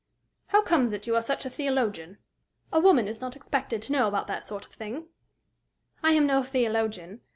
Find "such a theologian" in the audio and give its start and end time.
1.21-2.17